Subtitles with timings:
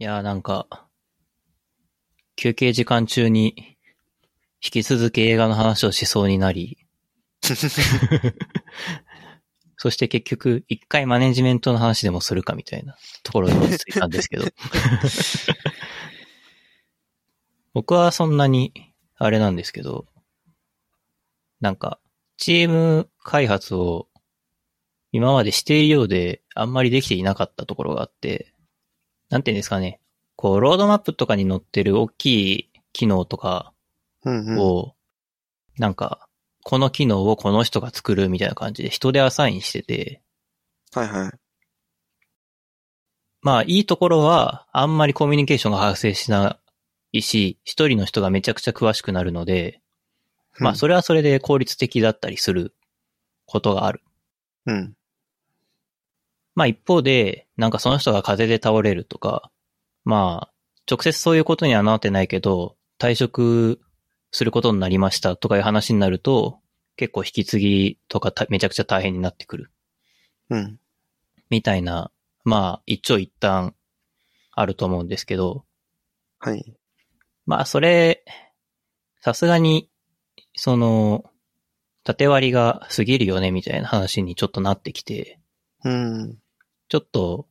[0.00, 0.86] いやーなんか、
[2.36, 3.76] 休憩時間中に
[4.62, 6.86] 引き続き映画の話をしそうになり、
[9.76, 14.44] そして結局、一回マネジメントの話でもするかみたいなところに落ち着いたんですけど。
[17.74, 20.06] 僕はそんなに、あれなんですけど、
[21.60, 21.98] なんか、
[22.36, 24.08] チーム開発を
[25.10, 28.54] 今までしているようで、あんまりできていなかったところがあって、
[29.30, 30.00] なんていうんですかね。
[30.36, 33.72] こう、ロードマップとかに載ってる大きい機能とか
[34.24, 34.58] うんうん。
[34.58, 34.94] を、
[35.78, 36.28] なんか、
[36.64, 40.22] この機能をこの人が作るみたいな感じで人でアサインしてて、
[40.92, 41.32] はいはい。
[43.40, 46.58] まあ、いいところは、あんまりコミュニケーションが発生しな
[47.12, 49.80] いし、一人の人がめちゃくちゃ詳しくなるので、
[50.58, 52.74] まあ、それはそれで効率的だったりする
[53.46, 54.02] ことがある。
[54.66, 54.94] うん。
[56.58, 59.52] まあ一方で、なんかその人が風邪で倒れるとか、
[60.02, 60.52] まあ、
[60.90, 63.78] 直接そういうことにはなってないけど、退職
[64.32, 66.58] することになりましたとかいう話になると、
[66.96, 69.70] 結構引き継ぎとかためちゃくちゃ大変になってくる。
[70.50, 70.80] うん。
[71.48, 72.10] みたいな、
[72.42, 73.76] まあ一長一短
[74.50, 75.64] あると思うんですけど、
[76.40, 76.74] はい。
[77.46, 78.24] まあそれ、
[79.20, 79.88] さすがに、
[80.56, 81.24] その、
[82.02, 85.38] 縦割りが過ぎるよねみたいな話にちょっとなってきて、
[85.84, 86.38] うん。
[86.88, 87.46] ちょっと、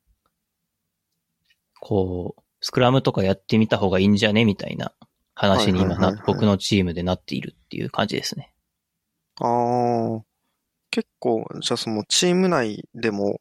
[1.80, 4.46] こう、スクラムとかやってみた方がいいんじゃね？
[4.46, 4.94] みたいな
[5.36, 8.52] 話に今なはいはいはいはい、僕のチームでなっているっていう感じですね。
[9.40, 9.46] あ
[10.20, 10.24] あ。
[10.90, 13.40] 結構、じゃあそのチーム内でも、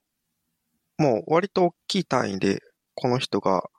[0.98, 2.60] もう割と大きい単位で、
[2.94, 3.70] この人が、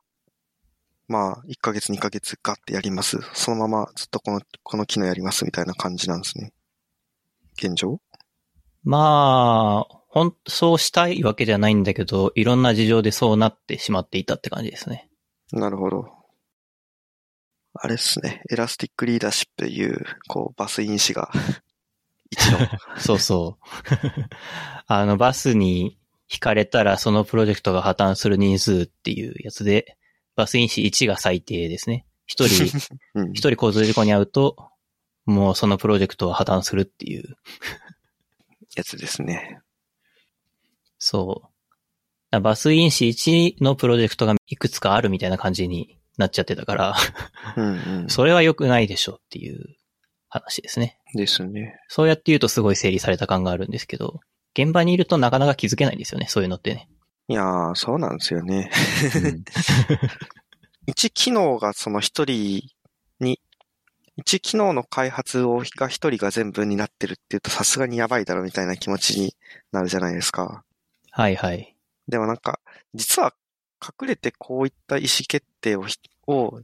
[1.07, 3.19] まあ、1ヶ月2ヶ月ガッてやります。
[3.33, 6.53] そのままずっとこの、この機能やりますみたいな感じなんですね。
[7.57, 8.01] 現状？
[8.83, 15.11] まあ、ほん、そうしたいわけじゃないんだけど、いろんな事情でそうなってしまっていたって感じですね。
[15.51, 16.07] なるほど。
[17.75, 18.41] あれっすね。
[18.49, 21.29] Elastic Leadership という、こう、バス因子が、
[22.31, 22.57] 一の。
[22.97, 23.65] そうそう。
[24.87, 25.99] あの、バスに
[26.33, 29.97] 引かれたらそのプロジェクトが破綻する人数っていうやつで、
[30.35, 32.07] バス因子1が最低ですね。
[32.25, 32.65] 一人、
[33.13, 34.71] うん一人交通事故に遭うと、
[35.25, 37.37] もうそのプロジェクトは破綻するっていう。
[38.75, 39.59] やつですね。
[41.09, 41.43] そ
[42.33, 42.41] う。
[42.41, 46.95] バス因子1のプロジェクトがいくつかあるみたいな感じになっちゃってたから、
[47.55, 47.65] うん
[48.01, 48.09] うん。
[48.11, 49.77] それは良くないでしょっていう
[50.27, 50.99] 話ですね。
[51.15, 51.79] ですね。
[51.87, 54.19] そうやって言うとすごい整理された感があるんですけど、
[54.53, 56.89] 現場にいるとなかなか気づけないんですよね、そういうのってね。
[57.29, 58.69] いやー、そうなんですよね。
[59.15, 59.43] うん
[60.87, 62.63] 一機能がその一人
[63.19, 63.41] に、
[64.15, 69.35] 一機能の開発をが一人が全部になってるっていうとさすがにやばいだろみたいな気持ちに
[69.71, 70.63] なるじゃないですか。
[71.17, 71.75] はいはい。
[72.07, 72.59] でもなんか、
[72.93, 73.33] 実は
[73.81, 75.97] 隠れてこういった意思決定をひ、
[76.27, 76.61] を、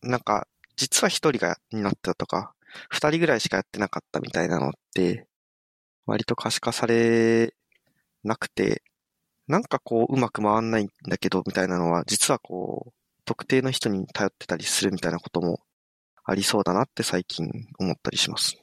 [0.00, 0.46] なんか、
[0.76, 2.54] 実は一人が担ってたとか、
[2.88, 5.26] 二人ぐらいしかやってなかったみたいなのって、
[6.06, 7.52] 割と可視化され
[8.22, 8.84] なくて、
[9.48, 12.92] なんかこううまく回んないんだけど、みたいなのは、実はこう、
[13.24, 15.58] 特定の人に頼ってたりするみたいなことも
[16.24, 17.50] ありそうだなって最近
[17.80, 18.54] 思ったりします。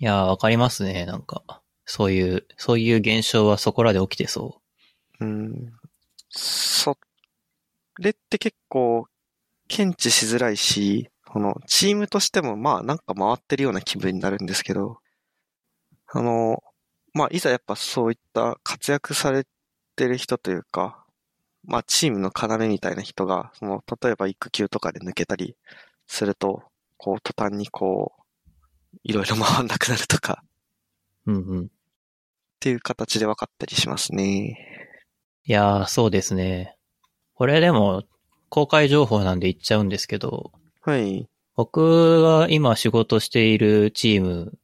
[0.00, 1.62] いやー、わかりますね、なんか。
[1.90, 4.60] そういう、そういう現象はそこらで起きてそ
[5.20, 5.72] うん。
[6.28, 6.98] そ
[7.98, 9.06] れって結構
[9.68, 14.98] 検知しづらいし、このチームとしてもまあなんか回ってるような気分になるんですけど、
[16.08, 16.62] あの、
[17.14, 19.46] まあいざやっぱそういった活躍され
[19.96, 21.06] てる人というか、
[21.64, 25.56] まあチームの要みたいな人が、その例えば育休とかで抜けたり
[26.06, 26.64] すると、
[26.98, 28.48] こう途端にこう、
[29.04, 30.44] いろいろ回んなくなるとか
[31.26, 31.32] う。
[31.32, 31.70] うんうん。
[32.58, 34.58] っていう形で分かったりしますね。
[35.44, 36.76] いやー、そうですね。
[37.34, 38.02] これでも、
[38.48, 40.50] 公開情報なんで言っちゃうんですけど、
[40.82, 41.28] はい。
[41.54, 44.58] 僕が今仕事しているチーム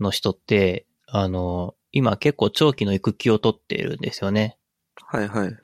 [0.00, 4.56] の人って、あの、今結構長期の育休を取っているんですよね。
[4.94, 5.56] はいはい。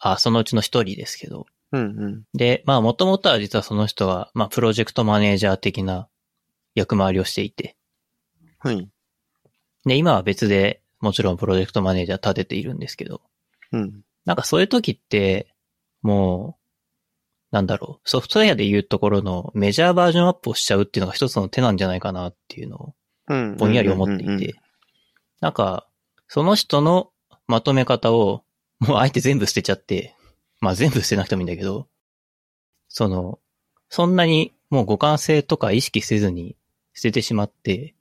[0.00, 1.46] あ、そのうちの一人ですけど。
[1.72, 2.22] うんうん。
[2.34, 6.08] で、まあもともとは実はその人は、まあプロジェクトマネージャー的な
[6.74, 7.76] 役回りをしていて。
[8.60, 8.88] はい。
[9.84, 13.20] で、今は別でもちろんプロジェクトマネージャー立てているんですけど。
[13.72, 14.02] うん。
[14.24, 15.54] なんかそういう時って、
[16.02, 16.58] も
[17.52, 22.94] う、なんだろう、ソフトウェアで言うところのメジャーバージョンアップをしちゃうっていうのが一つの手なんじゃないかなっていうのを
[23.28, 23.56] うん。
[23.56, 24.54] ぼんやり思っていて、
[25.40, 25.86] なんか、
[26.28, 27.10] その人の
[27.46, 28.44] まとめ方を、
[28.80, 30.14] もうあえて全部捨てちゃって、
[30.60, 31.88] まあ全部捨てなくてもいいんだけど、
[32.88, 33.38] その、
[33.88, 36.56] そんなにもう互換性とか意識せずに
[36.94, 37.93] 捨ててしまって、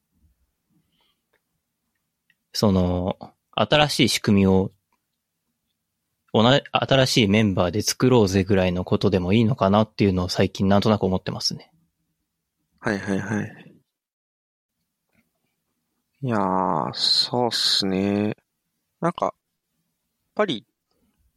[2.53, 3.17] その、
[3.51, 4.71] 新しい仕組みを
[6.33, 11.71] 同じ、新しいメンバーで作ろうぜぐらいのことでもいいのかなっていうのを最近なんとなく思ってますね。
[12.79, 13.73] はいはいはい。
[16.21, 18.35] いやー、そうっすね。
[19.01, 19.33] なんか、やっ
[20.35, 20.65] ぱり、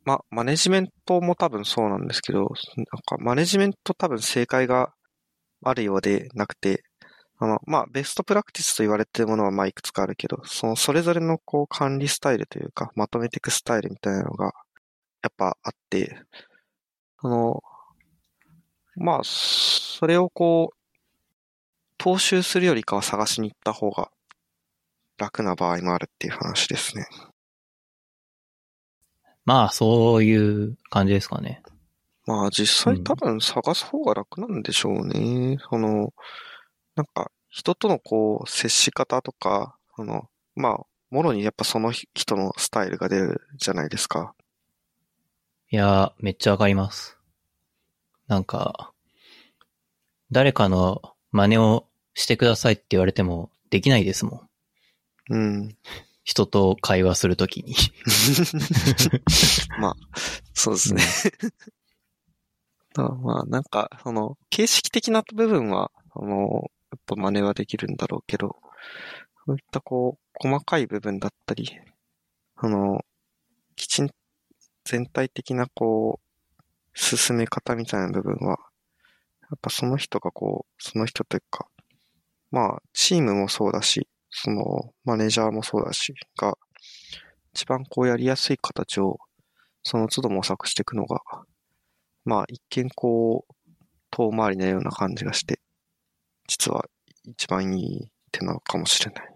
[0.04, 2.48] ま、マネジメントも多分そうなんですけど、なん
[3.04, 4.94] かマネジメント多分正解が
[5.62, 6.84] あるようでなくて、
[7.38, 14.52] あの、まあ、ベストプラクティスと言われてるものはまあいくつかあるけど、そのそれぞれのこう管理スタイルというか、まとめていくスタイルみたいなのが、
[15.22, 16.18] やっぱあって、
[17.18, 17.62] あの、
[18.96, 24.10] まあ、それをこう、踏襲するよりかは探しに行った方が
[25.18, 27.06] 楽な場合もあるっていう話ですね。
[29.46, 31.62] まあ、そういう感じですかね。
[32.26, 35.58] まあ実うん際多分探す方が楽なんでしょうね。
[35.70, 36.12] その、
[36.96, 44.34] なんか人とのこう接し方とか、あの、まあ、もろにやっぱその人のスタイルが出るじゃないですか。
[45.70, 47.16] いやー、めっちゃわかります。
[48.26, 48.92] なんか、
[50.30, 51.00] 誰かの
[51.30, 54.48] 真似をしてくださいって言われてもできないですも
[55.30, 55.34] ん。
[55.34, 55.76] うん。
[56.24, 57.74] 人と会話するときに。
[59.80, 59.96] まあ、
[60.52, 61.02] そうですね。
[62.96, 68.56] まあ、なんか、その、形式的な部分は、あの、やっぱ真似はできるんだろうけど、
[69.44, 71.68] そういったこう、細かい部分だったり、
[72.56, 73.04] あの、
[73.76, 74.10] きちん、
[74.84, 78.58] 全体的なこう、進め方みたいな部分は、
[79.42, 81.66] やっぱその人がこう、その人というか、
[82.50, 86.56] まあ、チームもそうだし、その、マネージャーもそうだし、が、
[87.54, 89.18] 一番こうやりやすい形を、
[89.82, 91.20] その都度模索していくのが、
[92.24, 93.54] まあ一見こう、
[94.10, 95.60] 遠回りなような感じがして、
[96.46, 96.86] 実は
[97.24, 99.34] 一番いい手なのかもしれない。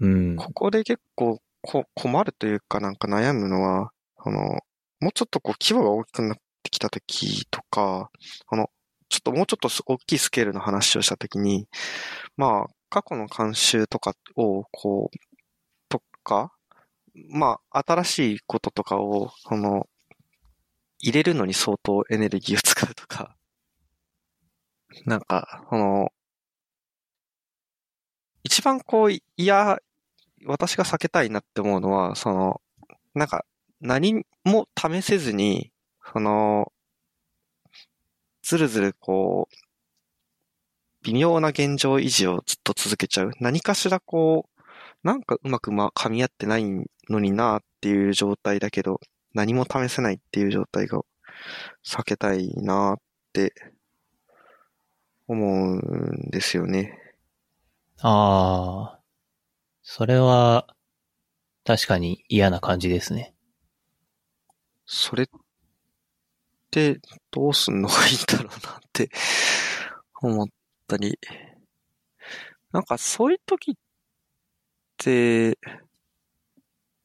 [0.00, 0.36] うん。
[0.36, 4.60] ここで結構こ困るというかなんか悩むのは、あの、
[5.00, 8.10] もうちょっとこう規模が大きくなってきた時とか、
[8.48, 8.70] あの、
[9.08, 11.66] ちょっともうちょっと大きいスケールの話をした時に、
[12.36, 15.18] まあ、過去の慣習とかを、こう、
[15.88, 16.52] とか、
[17.30, 19.88] まあ、新しいこととかを、その、
[21.00, 23.36] 入れるのに相当エネルギーを使うとか、
[25.06, 26.12] なんか、その、
[28.44, 29.78] 一番こう、いや、
[30.46, 32.62] 私が避けたいなって思うのは、その、
[33.14, 33.44] なんか、
[33.80, 35.70] 何も試せずに、
[36.12, 36.72] その、
[38.42, 39.54] ずるずるこう、
[41.04, 43.32] 微妙な現状維持をずっと続けちゃう。
[43.40, 46.64] 何かしらこう、なんかうまくま、噛み合ってない
[47.08, 49.00] のになっていう状態だけど、
[49.34, 51.00] 何も試せないっていう状態が
[51.84, 52.96] 避けたいなっ
[53.32, 53.52] て
[55.28, 56.98] 思うんですよね。
[58.00, 59.00] ああ、
[59.82, 60.66] それは、
[61.64, 63.34] 確かに嫌な感じですね。
[64.86, 65.26] それっ
[66.70, 69.10] てどうすんのがいいんだろうなって
[70.20, 70.46] 思っ
[70.86, 71.18] たり。
[72.72, 73.74] なんかそういう時っ
[74.98, 75.58] て、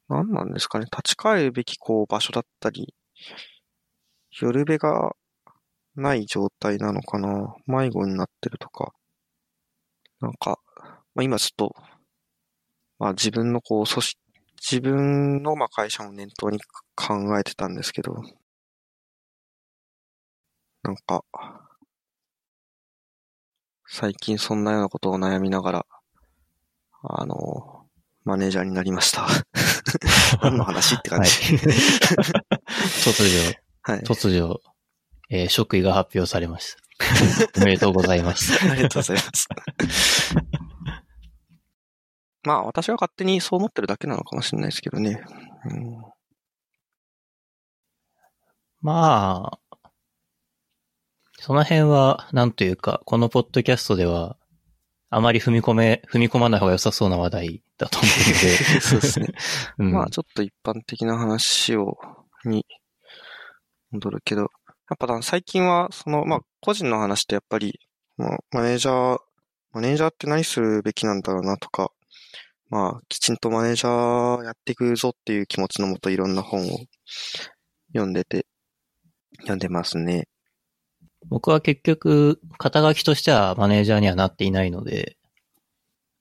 [0.08, 0.86] 何なんですかね。
[0.86, 2.94] 立ち返るべきこう場所だったり、
[4.32, 5.16] 夜べが
[5.96, 7.56] ない状態なのかな？
[7.68, 8.94] 迷子になってるとか。
[10.22, 10.60] なんか、
[11.16, 11.76] まあ今ちょっと、
[12.98, 14.20] まあ自分のこう組織、
[14.60, 16.60] 自分のまあ会社を念頭に
[16.96, 18.16] 考えてたんですけど、
[20.84, 21.24] なんか、
[23.88, 25.86] 最近そんなようなことを悩みながら、
[27.04, 27.86] あの、
[28.24, 29.28] マネージャーになりました。
[30.42, 31.28] 何の話って感はい。
[31.28, 31.56] じ。
[33.04, 34.00] 突如、はい。
[34.00, 34.60] 突如、
[35.30, 36.84] えー職位が発表されました。
[37.62, 38.54] おめでとうございます。
[38.70, 39.48] ありがとうございます。
[42.44, 45.24] まあ、私は勝手にそう思ってるだけなのかもしれないですけどね。
[45.66, 46.04] うん、
[48.82, 49.60] まあ、
[51.40, 54.38] その辺は、なんというか、このポッドキャストでは、
[55.10, 58.12] あまり踏み込め、踏み込まない方が良さそうな話題だと思う
[58.82, 59.28] そうですね。
[59.28, 59.38] ので、
[59.80, 61.98] うんまあ、ちょっと一般的な話を、
[62.46, 62.66] に、
[63.92, 64.50] 戻るけど、
[64.90, 67.80] やっぱ最近は、その、まあ、個人の話ってやっぱり、
[68.18, 69.20] まあマネージャー、
[69.72, 71.92] マネージャーって何するべきなんだろうなとか、
[72.70, 76.78] まあ、きちんとマネージャーやっていくぞっていう気持ちのもといろんな本を
[77.94, 78.46] 読んでて、
[79.38, 80.28] 読んでますね。
[81.28, 85.18] 僕は結局、肩書きとしてはマネージャーにはなっていないので、で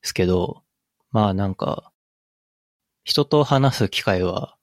[0.02, 0.62] すけど、
[1.11, 1.92] まあなんか、
[3.04, 4.57] 人と話す機会は、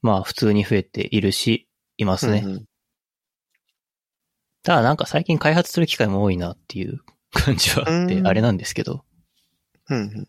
[0.00, 2.42] まあ普通に増えているし、いますね。
[2.44, 2.64] うんうん
[4.64, 7.00] ただなんか最近開発する機会も多いなっていう
[7.32, 9.04] 感じはあってう、んあれなんですけど、
[9.90, 10.28] うんうん。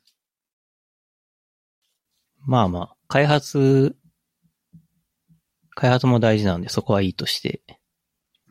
[2.45, 3.95] まあまあ、開発
[5.73, 7.61] 開発も大事なんでそこはいいとして。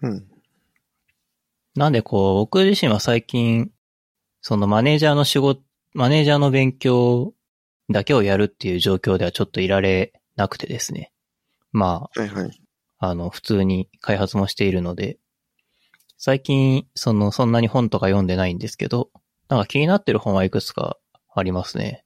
[0.02, 0.26] うん。
[1.76, 3.70] なんでこう、僕自身は最近、
[4.40, 7.34] そのマネージャーの仕事、マネージャーの勉強
[7.90, 11.12] だけをやるっていう状況ではちょっといられなくてですね。
[11.72, 12.63] まはいはい。
[13.06, 15.18] あ、あの、普通に開発もしているので、
[16.16, 19.10] 最近、その、そんなに本とか読んでないんですけど、
[19.48, 20.96] なんか気になってる本はいくつか
[21.34, 22.04] ありますね。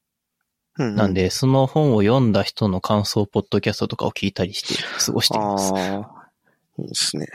[0.79, 5.73] うん、なん、で、その本を読んだ人の感想ポッドキャストとかを聞いたりして過ごしています。
[6.79, 7.27] いいですね。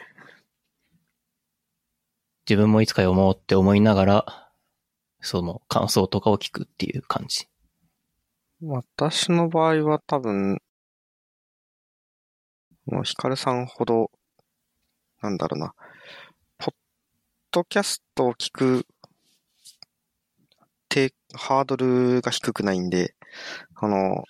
[2.50, 4.50] 自分もいつか読もうって思いながら、
[5.22, 7.48] その感想とかを聞くっていう感じ。
[8.62, 10.62] 私の場合は多分、
[12.86, 14.12] もうヒカルさんほど、
[15.22, 15.74] なんだろうな、
[16.58, 16.74] ポッ
[17.52, 18.86] ドキャストを聞く、
[20.94, 23.16] て、ハードルが低くないんで、
[23.76, 24.24] あの、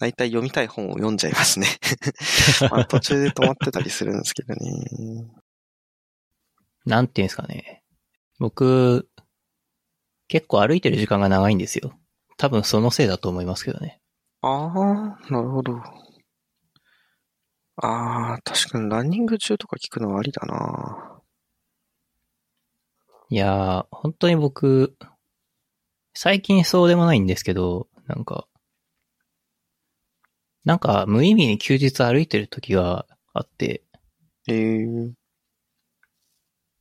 [0.00, 1.68] 大体読みたい本を読んじゃいますね。
[2.70, 5.30] まあ途中で止まってたりするんですけどね。
[6.84, 7.84] なんていうんですかね。
[8.38, 9.08] 僕、
[10.28, 11.98] 結構歩いてる時間が長いんですよ。
[12.36, 14.00] 多分そのせいだと思いますけどね。
[14.42, 15.80] ああ、なるほど。
[17.76, 21.20] ああ、確かにランニング中とか聞くのはありだな。
[23.28, 24.96] いやー、本当に僕、
[26.14, 28.46] 最近そうでもないんですけど、なんか、
[30.64, 33.82] なんか無意味に休日歩いてる時があって、
[34.48, 35.26] ええ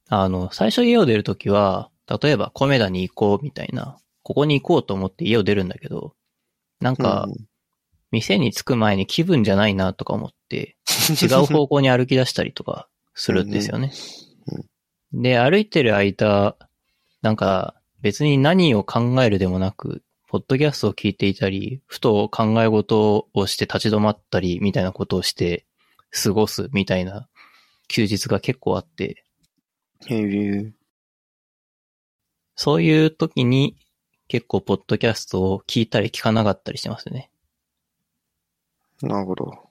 [0.07, 6.15] あの、最初家を出るときは、例えば、コメダに行こうみたいな、ここに行こうと思って家を出るんだけど、
[6.79, 7.27] なんか、
[8.11, 10.34] 店に着く前に気分じゃないなとか思って、
[11.21, 13.91] 違う方向に歩き出したりとかするんですよね。
[15.13, 16.55] で、歩いてる間、
[17.21, 25.65] なんか、別に何を考えるでもなく、ポッドキャストを聞いていたり、ふと考え事をして立ち止まったり、みたいなことをして、
[26.11, 27.27] 過ごすみたいな
[27.87, 29.23] 休日が結構あって、
[30.07, 30.71] へえ。
[32.55, 33.77] そういう時に
[34.27, 37.31] 結構ポッドキャストを聞いたり聞かなかったりしてますね。
[39.01, 39.64] なるほど。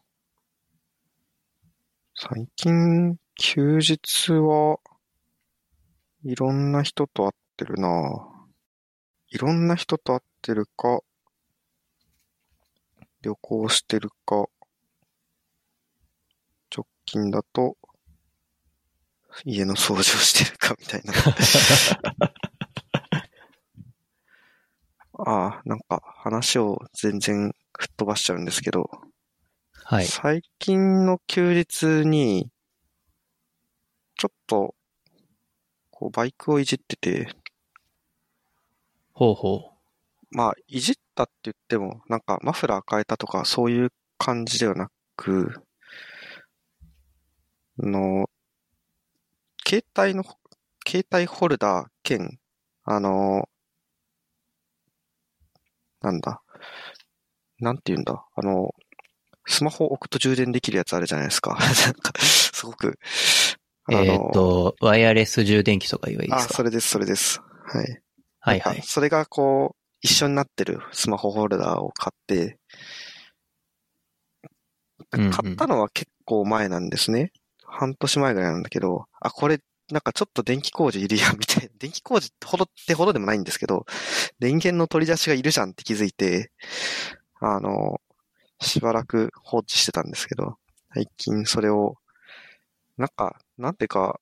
[2.26, 4.78] 最近、休日は、
[6.24, 8.26] いろんな人と会ってるな。
[9.28, 11.00] いろんな人と会ってるか、
[13.20, 14.48] 旅行してるか、
[16.74, 17.76] 直近だと、
[19.44, 21.12] 家の掃除をしてるか みたいな。
[25.26, 28.88] ああ、なんか話を全然吹っ飛ばしちゃうんですけど、
[29.86, 30.06] はい。
[30.06, 32.48] 最近の休日に、
[34.16, 34.74] ちょっと、
[35.90, 37.28] こう、バイクをいじってて、
[39.12, 39.72] ほうほ
[40.30, 45.62] まあ、いじったって言っても、なんかマフラー変えたとか、そういう感じではなく、
[47.78, 48.30] あの、
[49.66, 50.24] 携帯の、
[50.88, 52.38] 携帯ホルダー兼、
[52.84, 53.50] あの、
[56.00, 56.40] なんだ、
[57.60, 58.74] なんて言うんだ、あの、
[59.46, 61.56] スマホを置くと充電できるやつあるじゃないですか。
[61.84, 62.98] なんか、すごく、う。
[63.92, 67.40] えーっと、ワイヤレス充電器とか言えばいいであ、すかそれです、それです。
[67.66, 68.02] はい。
[68.40, 68.82] はいはい。
[68.82, 72.58] それがこう、一緒になってるスマホホルダーを買って、
[75.12, 77.32] うんうん買ったのは結構前なんですね。
[77.64, 79.60] 半年前ぐらいなんだけど、あ、これ、
[79.90, 81.70] なんかちょっと電気工事いるやん、 みたいな。
[81.78, 83.86] 電気工事ってほどってほどでもないんですけど、
[84.38, 86.50] 電源の取り出しがいるじゃんって気づいて、
[87.40, 88.00] あの、
[88.60, 90.56] しばらく放置してたんですけど、
[90.94, 91.96] 最近それを、
[92.96, 94.20] なんか、なんていうか、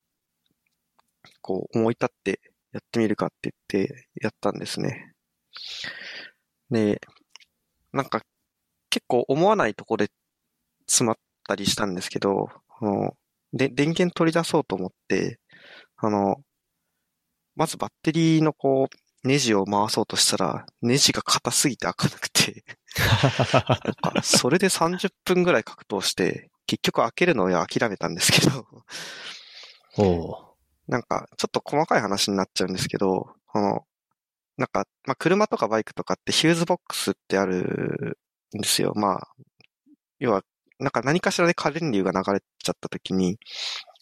[1.40, 2.40] こう思い立って
[2.72, 5.12] やってみるかって言ってやったんですね。
[6.70, 7.00] で、
[7.92, 8.22] なんか
[8.90, 10.08] 結構思わないとこで
[10.86, 12.48] 詰まったりしたんですけど、
[12.80, 13.16] あの、
[13.52, 15.38] で、電源取り出そうと思って、
[15.96, 16.36] あの、
[17.54, 22.64] まずバッテリーのこう、ネジを回そうとしたら、ネジが硬すぎて開かなくて、
[23.54, 28.66] なんか、それで30分ぐらい格闘して、結局開けるのを諦めたんですけど、
[29.94, 30.56] ほ
[30.88, 33.86] なんか、ちょっと細かい話になっちゃうんですけど、この、
[34.56, 38.18] なんか、まあ、車とかバイクとかってヒューズボックスってある
[38.56, 38.92] んですよ。
[38.94, 39.28] まあ、
[40.18, 40.42] 要は、
[40.78, 43.38] なんか何かしらで過電流が流れちゃった時に、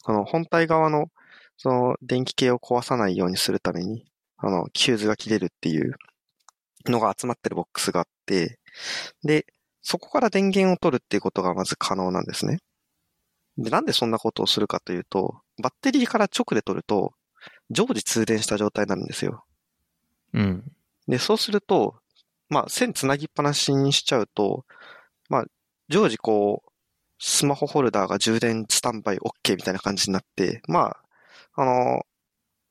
[0.03, 1.09] この本体側の、
[1.57, 4.10] その電気系を壊さないようにするために、
[4.43, 5.95] あの、ヒューズが切れるっていう
[6.87, 8.59] のが集まってるボックスがあって、
[9.23, 9.47] で、
[9.83, 12.59] そこから電源を取るっていうことがまず可能なんですね。
[13.59, 17.13] で、なんでそんなことをするかというと、バッテリーから直で取ると、
[17.71, 19.45] 常時通電した状態になるんですよ。
[20.35, 20.39] う。
[20.39, 20.73] うん。
[21.09, 21.97] で、そうすると、
[22.49, 24.65] まあ、線つなぎっぱなしにしちゃうと、
[25.29, 25.45] まあ、
[25.89, 26.71] 常時こう、
[27.19, 30.97] スマホホルダーが充電スタンバイ OK みたいな感じになって、ま
[31.55, 32.07] あ、あの、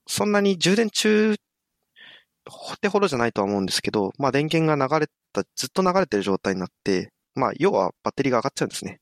[0.07, 1.35] そんなに充電中
[2.73, 8.99] ってほどじゃないとは思うんですけど、まあ電源が流れた、ずっと流れてる状態になって、まあ要はバッテリーが上がっちゃうんですね。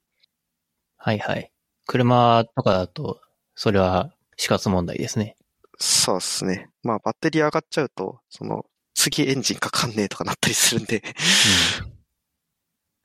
[0.98, 1.52] はいはい。
[1.86, 3.22] 車とかだと、
[3.56, 5.36] それは死活問題ですね。
[5.80, 6.70] そうですね。
[6.84, 11.04] まあバッテリー上がっちゃうと、その、次エンジンかかんねえとかなったりするんで。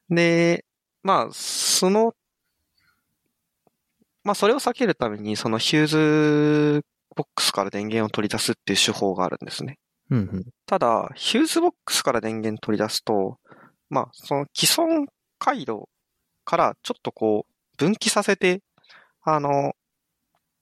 [0.08, 0.64] で、
[1.02, 2.14] まあ、その、
[4.24, 6.84] まあそれを避けるために、そのヒューズ
[7.14, 9.78] ボックスから電源を取り出すっていう手法があるんですね。
[10.12, 10.18] うん。
[10.18, 10.44] うんうん。
[10.66, 13.38] ただ、ヒューズボックスから電源取り出すと、
[13.88, 15.06] まあ、その既存
[15.38, 15.88] 回路
[16.44, 18.62] からちょっとこう、分岐させて、
[19.22, 19.74] あの、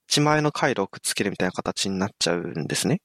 [0.09, 3.01] 自前の回路をくっつけるみたいな形になっちゃうんですね。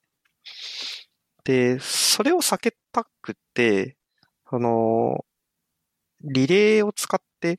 [1.44, 3.96] で、それを避けたくて、
[4.44, 5.24] あの、
[6.22, 7.58] リレーを使って、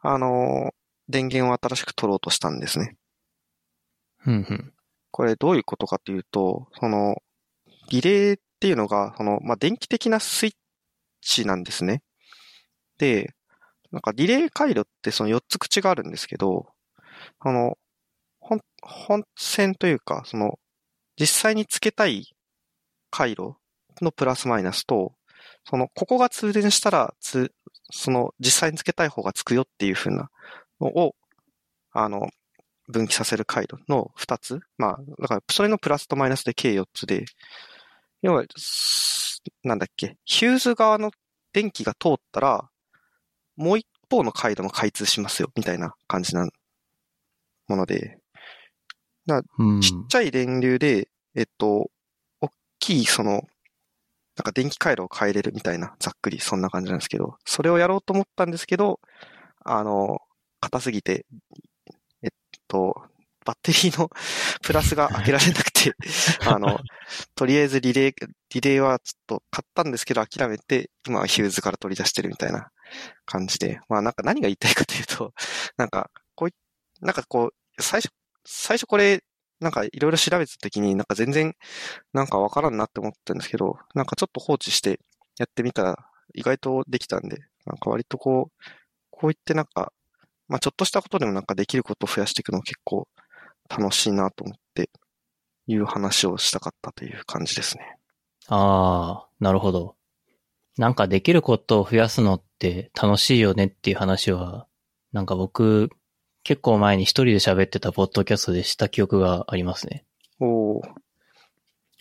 [0.00, 0.72] あの、
[1.08, 2.96] 電源を新しく取ろうとしたんですね。
[4.26, 4.72] うんうん。
[5.10, 7.16] これどういうことかというと、その、
[7.88, 10.52] リレーっていうのが、その、まあ、電気的なスイッ
[11.20, 12.02] チなんですね。
[12.98, 13.34] で、
[13.92, 16.66] なんかリレー回路ってその4つ口があるんですけど、
[17.40, 17.78] あの、
[18.40, 20.58] 本、本線というか、その、
[21.18, 22.34] 実際につけたい
[23.10, 23.56] 回路
[24.02, 25.14] のプラスマイナスと、
[25.68, 27.52] その、ここが通電したら、つ、
[27.90, 30.30] その、実際につけたい方がつくよっていう風な
[30.80, 31.14] のを、
[31.92, 32.28] あの、
[32.88, 34.60] 分岐させる回路の2つ。
[34.78, 37.24] まあ、だから、それのプラスとマイナスで計4つで、
[38.26, 41.12] 要は、すなんだっけ、ヒューズ側の
[41.52, 42.68] 電気が通ったら、
[43.54, 46.48] もう一方の回路も開通しますよ、みたいな感じな
[47.68, 48.18] もので、
[49.58, 49.80] うん。
[49.80, 51.88] ちっちゃい電流で、えっと、
[52.40, 53.42] 大きい、その、なん
[54.42, 58.98] か電気回路を変えれるみたいな、ざっくりそんな感じなんですけど、それをやろうと思ったんですけど、
[59.64, 60.18] あの、
[60.58, 61.26] 硬すぎて、
[62.22, 62.30] えっ
[62.66, 63.04] と、
[63.44, 64.10] バッテリーの
[64.62, 66.78] プラスが開けられなくて、あの、
[67.34, 68.14] とりあえずリレー、
[68.54, 72.70] リレーはちょっと買ったんですけど諦めて、今はヒューズから取り出してるみたいな
[73.24, 75.32] 感じで、まあなんか何が言いたいかというと、
[75.76, 78.12] なんか、こう、なんかこう、最初、
[78.44, 79.22] 最初これ、
[79.60, 81.54] なんかいろいろ調べたときになんか全然
[82.12, 85.00] なんかわからんなって思ったんですけど、なんかちょっと放置して
[85.38, 88.64] やってみたら意外とできたんで、なんか割とこう、
[89.10, 89.92] こういってなんか、
[90.48, 93.08] まあちょっとしたことでもなんかできることを増やしていくの結構
[93.68, 94.60] 楽しいなと思って、
[95.66, 97.98] いう話をしたかったという感じですね。
[98.48, 99.96] ああ、なるほど。
[100.76, 104.66] なんかできることを増やすのって楽しいよねっていう話は、
[105.12, 105.90] なんか僕、
[106.42, 110.04] 結構前に一人で喋ってたポッドキャストでした記憶がありますね。
[110.38, 110.82] おー、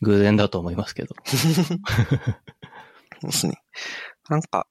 [0.01, 1.15] 偶然だと思いますけど。
[1.25, 1.37] そ
[3.27, 3.63] うですね。
[4.29, 4.67] なんか、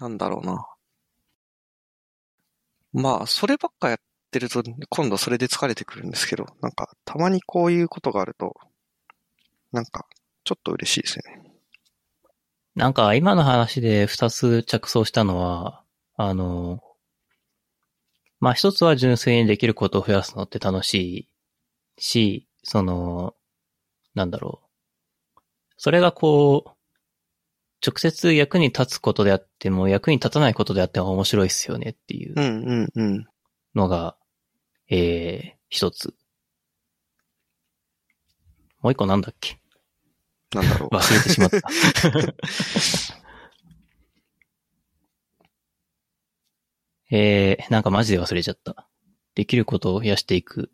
[0.00, 0.66] なんだろうな。
[2.92, 3.98] まあ、そればっかやっ
[4.30, 8.54] てると、今度それで疲れてくるんですけど、なんか、たまにこういうことがあると、
[9.72, 10.06] なんか、
[10.44, 11.52] ちょっと嬉しいですよね。
[12.76, 15.82] なんか今の話で二つ着想したのは、
[16.14, 16.82] あの、
[18.38, 21.28] まあ一つは純粋にできることを増やすのって楽しい
[21.98, 23.34] し、その、
[24.14, 25.40] なんだろう。
[25.78, 26.70] それがこう、
[27.86, 33.26] 直接役に立つことであっても役に立たないことであっても面白いっすよねっていううんうんうん。
[33.76, 34.16] のが、
[34.88, 36.14] えー、一つ。
[38.80, 39.60] もう一個なんだっけ？
[40.54, 40.94] なんだろう。
[40.94, 41.60] 忘れてしまった。
[47.10, 48.88] えー、なんかマジで忘れちゃった。
[49.34, 50.72] できることを増やしていく。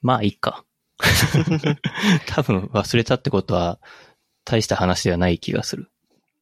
[0.00, 0.64] まあ、いいか。
[2.26, 3.78] 多分忘れたってことは、
[4.44, 5.92] 大した話ではない気がする。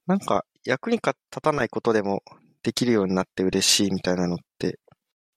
[0.06, 2.22] なんか、役に立たないことでも
[2.62, 4.79] できるようになって嬉しいみたいなのって、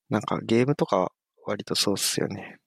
[0.10, 1.12] なんかゲームとか
[1.46, 2.58] 割とそうっすよね。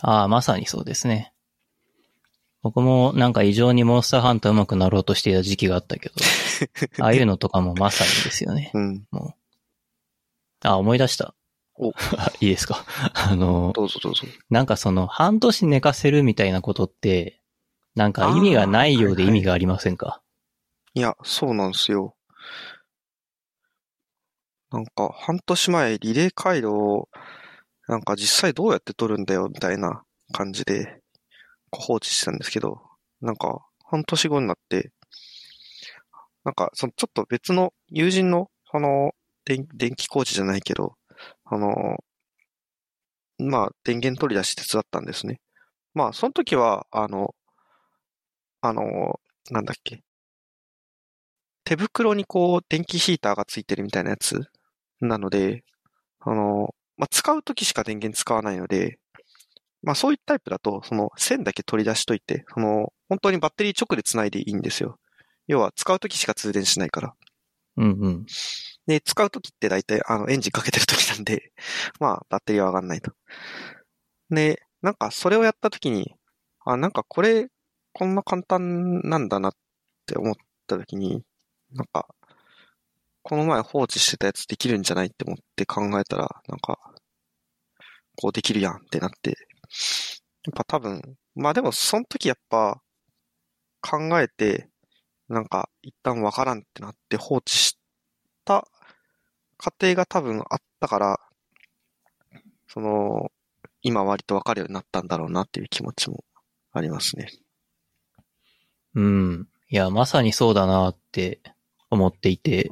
[0.00, 1.32] ああ、まさにそうですね。
[2.62, 6.14] 僕もなんか異常にモンスターハンター上手くなろうとしていた時期があったけど、
[7.02, 8.70] ああいうのとかもまさにですよね。
[8.74, 9.06] うん。
[10.64, 11.34] あ、思い出した。
[11.74, 11.88] お
[12.40, 12.84] いいですか？
[13.14, 14.26] あの、どうぞどうぞ。
[14.48, 17.40] なんかその半年寝かせるみたいなことって、
[17.96, 20.22] なんか意味がないようで意味がありませんか、
[20.94, 22.14] いや、そうなんですよ。
[24.72, 27.08] なんか、半年前、リレー回路を、
[27.88, 31.02] なんか実際どうやって取るんだよ、みたいな感じで、
[31.70, 32.80] 放置してたんですけど、
[33.20, 34.90] なんか、半年後になって、
[36.44, 39.12] なんか、その、ちょっと別の友人の、その、
[39.44, 40.96] 電気工事じゃないけど、
[41.44, 42.02] あの、
[43.38, 45.40] まあ、電源取り出し手伝ったんですね。
[45.92, 47.34] まあ、その時は、あの、
[48.62, 50.02] あの、なんだっけ。
[51.64, 54.48] 手袋にこう、電気ヒーターがついてるみたいなやつ
[55.02, 55.64] なので、
[56.20, 58.98] あの、まあ、使うときしか電源使わないので、
[59.82, 64.98] まあそういうタイプだと、その線だけ取り出しといて、その、本当にバッテリー直で繋いでいいんですよ。
[65.48, 67.14] 要は使うときしか通電しないから。
[67.76, 68.26] うんうん。
[68.86, 71.52] で、使うときって大体、あの、エンジンかけてるときなんで、
[72.00, 73.12] まあ、バッテリーは上がんないと。
[74.30, 76.14] で、なんか、それをやったときに、
[76.64, 77.48] あ、なんかこれ、
[77.92, 79.52] こんな簡単なんだなっ
[80.06, 80.34] て思っ
[80.66, 81.24] たときに、
[81.72, 82.06] なんか、
[83.22, 86.78] この前放置してたやつできるんじゃないって思って考えたら、なんか、
[88.16, 89.34] こうできるやんってなって、や
[90.50, 91.00] っぱ多分、
[91.34, 92.82] まあでもその時やっぱ
[93.80, 94.68] 考えて、
[95.28, 97.78] なんか一旦わからんってなって放置し
[98.44, 98.66] た
[99.56, 101.20] 過程が多分あったから、
[102.66, 103.30] その、
[103.82, 106.24] 今割とわかるようになったんだろうなっていう気持ちも
[106.72, 107.28] ありますね。
[108.94, 109.48] うん。
[109.68, 111.40] いや、まさにそうだなって
[111.90, 112.70] 思っていて、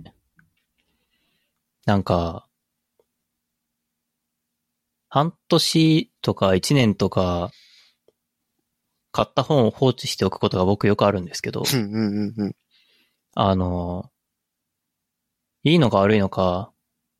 [1.90, 2.46] なんか、
[5.08, 7.50] 半年とか一年とか、
[9.10, 11.64] 買った本を放置しておくことが僕よくあるんですけど、
[13.34, 14.08] あの、
[15.64, 16.70] いいのか悪いのか、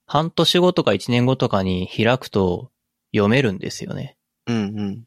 [0.07, 2.71] 半年後とか一年後とかに開くと
[3.13, 4.17] 読めるんですよね。
[4.47, 5.05] うんうん。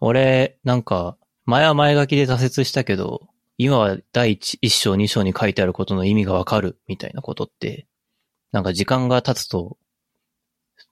[0.00, 7.88] 俺、なんか、前は前書きで挫折したけど、今は第一一章二章に書いてあることの意味がわかるみたいなことって、
[8.52, 9.76] なんか時間が経つと、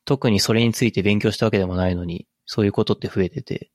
[0.05, 3.71] 特にそれについて勉強したわけでもないのに、そういうことって増えてて、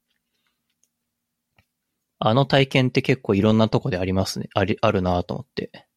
[2.19, 4.49] あの体験って結構いろんなとこでありますね。
[4.55, 5.87] あり、あるなと思って。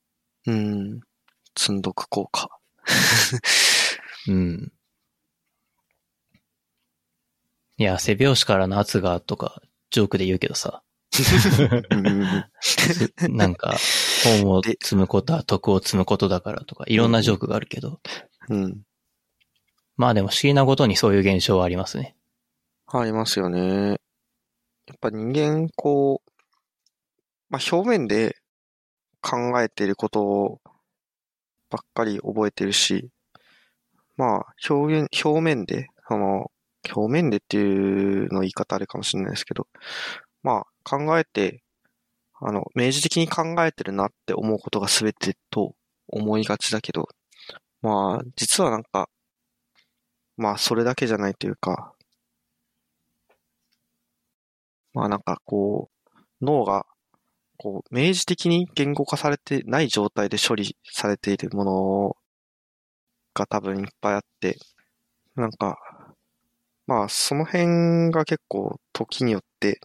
[0.46, 1.00] うん。
[1.58, 2.48] 積んどく効果。
[4.28, 4.72] うん。
[7.76, 10.83] いや、背拍子からの圧がとか、ジョークで言うけどさ。
[13.30, 13.76] なんか、
[14.24, 18.00] 本を積むことは徳を積むことだからとか、いろんなジョークがあるけど。
[18.48, 18.82] うん。
[19.96, 22.16] まあでも不思議なことにそういう現象はありますね。
[22.86, 23.90] ありますよね。
[23.90, 26.30] やっぱ人間、こう、
[27.48, 28.36] まあ表面で
[29.20, 30.60] 考えてること
[31.70, 33.08] ばっかり覚えてるし、
[34.16, 36.50] まあ表現、表面で、その、
[36.94, 39.68] 表面でっていうの言い方あれかもしれないですけど、
[40.42, 41.62] まあ考えて、
[42.40, 45.74] あの、明示的に考えてるなって思うことが全てと
[46.08, 47.08] 思いがちだけど、
[47.82, 49.08] まあ、実はなんか、
[50.36, 51.94] まあ、それだけじゃないというか、
[54.94, 55.90] まあなんかこ
[56.40, 56.86] う、脳が、
[57.58, 62.16] こう、明示的に言語化されてない状態で処理されているもの
[63.34, 64.56] が多分いっぱいあって、
[65.36, 65.78] なんか、
[66.86, 69.80] まあその辺が結構時によって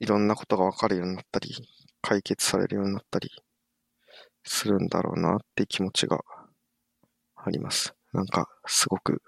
[0.00, 1.54] いろんなことがわかるようになったり、
[2.02, 3.30] 解決されるようになったり
[4.44, 6.20] するんだろうなって気持ちが
[7.36, 7.94] あります。
[8.12, 9.22] なんか、すごく、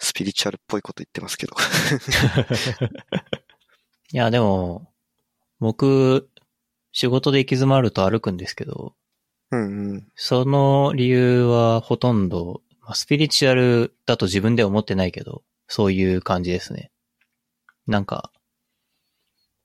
[0.00, 1.56] スピリチュアルっぽいこと言ってますけど
[4.12, 4.92] いや、でも、
[5.60, 6.28] 僕、
[6.92, 8.94] 仕事で行き詰まると歩くんですけど、
[9.50, 16.90] うんうん、その理由はほとんど、まあ、スピリチュアルだと自分では思ってないけど、そういう感じですね。
[17.86, 18.30] なんか、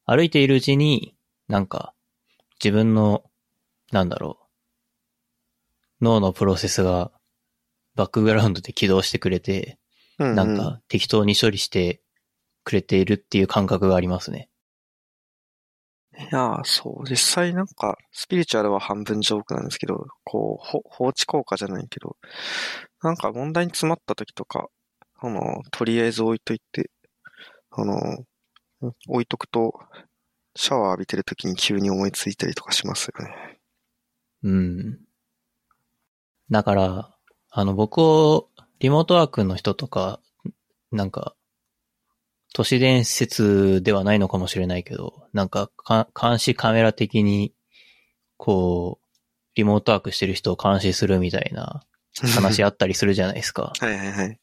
[0.05, 1.15] 歩いているうちに、
[1.47, 1.93] なんか、
[2.63, 3.23] 自分の、
[3.91, 4.39] なんだろ
[6.01, 7.11] う、脳のプロセスが
[7.95, 9.79] バックグラウンドで起動してくれて、
[10.19, 12.01] うんうん、なんか適当に処理して
[12.63, 14.49] くれているっていう感覚がありますね。
[16.15, 22.17] いやそう、実際なんか、スピリチュアルは半分ジョークなんですけど、こう、放置効果じゃないけど、
[23.01, 24.67] なんか問題に詰まった時とか、
[25.19, 26.91] あの、とりあえず置いといて、
[27.71, 28.23] あの、
[29.07, 29.79] 置いとくと、
[30.55, 33.59] シャワー浴びてる時に急に思いついたりとかしますよね。
[34.43, 34.99] うん。
[36.51, 37.15] だから、
[37.49, 40.19] あの、僕を、リモートワークの人とか、
[40.91, 41.35] なんか、
[42.53, 47.53] 都市伝説ではないのかもしれないけど、なんかか、監視カメラ的に、
[48.37, 49.07] こう、
[49.55, 51.83] リモートワークしてる人を監視するみたいな
[52.35, 53.73] 話あったりするじゃないですか。
[53.79, 54.39] はいはいはい。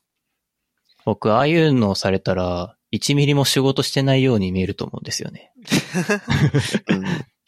[1.04, 5.52] 僕、ああいうのをされたら、1ミリも仕事してないように見えると思うんですよね。
[6.90, 7.04] うん、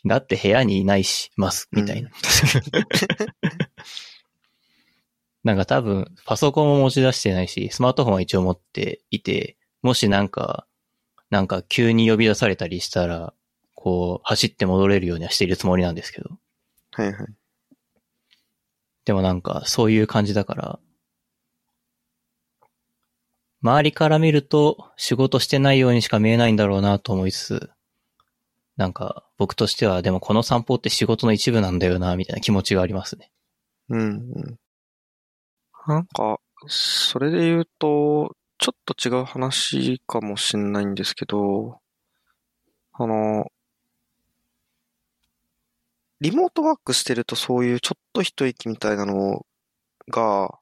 [0.08, 2.10] だって部屋にいないし、ます、みたいな。
[5.44, 10.66] なんか多分、パソコンも持ち出してないし、スマートフォンは一応持っていて、もしなんか、
[11.30, 13.34] なんか急に呼び出されたりしたら、
[13.74, 16.30] こう、走って戻れるようにはしているつもりなんですけど。
[16.92, 17.26] はいはい。
[19.04, 20.78] でもなんか、そういう感じだから、
[23.62, 27.70] 周りから見ると仕事してないようにしか見えないんだろうなと思いつつ、
[28.76, 33.30] なんか僕としてはでもこの散歩って仕事の一部なんだよな、みたいな気持ちがありますね。
[33.88, 34.04] うん、う
[34.40, 34.56] ん。
[35.86, 41.80] なんか、それで言うと、ちょっと違う話かもしんないんですけど、
[42.92, 43.50] あの、
[46.20, 49.44] リモートワークしてるとそういうちょっと一息みたいなの
[50.08, 50.56] が、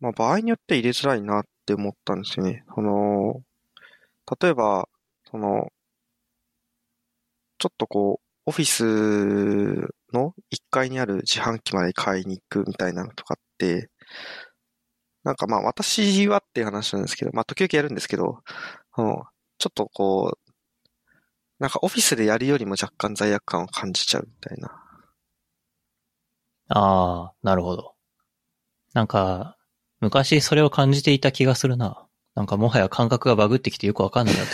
[0.00, 2.64] まあ場合によって入れづらいなっって思ったんですよね。
[2.74, 3.42] その、
[4.40, 4.88] 例えば、
[5.30, 5.68] その、
[7.58, 8.84] ちょっとこう、オフィス
[10.14, 13.90] の1階にある自販機まで買いに行くみたいなのとかって、
[15.24, 18.40] なんかまあ私はっていう話なんですけど、まあ時々やるんですけど、
[18.92, 19.24] あの
[19.58, 20.52] ちょっとこう、
[21.58, 24.68] なんかオフィスでやるよりも若干罪悪感を感じちゃうみたいな。
[26.68, 27.94] ああ、なるほど。
[28.94, 29.57] なんか、
[30.00, 32.06] 昔それを感じていた気がするな。
[32.34, 34.48] なんかもはや感覚がバグってきてよくわかんないなと。